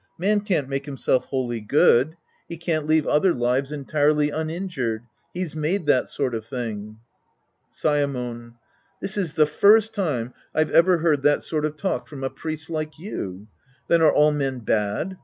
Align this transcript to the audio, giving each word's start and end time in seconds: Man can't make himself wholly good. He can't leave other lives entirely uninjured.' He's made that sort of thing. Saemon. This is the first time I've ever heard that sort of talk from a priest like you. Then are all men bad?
Man 0.17 0.39
can't 0.41 0.67
make 0.67 0.87
himself 0.87 1.25
wholly 1.25 1.59
good. 1.61 2.17
He 2.49 2.57
can't 2.57 2.87
leave 2.87 3.05
other 3.05 3.35
lives 3.35 3.71
entirely 3.71 4.31
uninjured.' 4.31 5.03
He's 5.31 5.55
made 5.55 5.85
that 5.85 6.07
sort 6.07 6.33
of 6.33 6.43
thing. 6.43 6.97
Saemon. 7.71 8.55
This 8.99 9.15
is 9.15 9.35
the 9.35 9.45
first 9.45 9.93
time 9.93 10.33
I've 10.55 10.71
ever 10.71 10.97
heard 10.97 11.21
that 11.21 11.43
sort 11.43 11.65
of 11.65 11.77
talk 11.77 12.07
from 12.07 12.23
a 12.23 12.31
priest 12.31 12.67
like 12.67 12.97
you. 12.97 13.45
Then 13.89 14.01
are 14.01 14.11
all 14.11 14.31
men 14.31 14.61
bad? 14.61 15.19